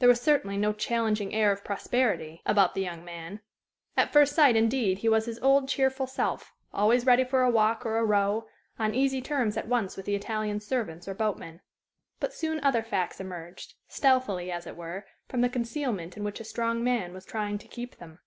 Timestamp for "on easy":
8.80-9.22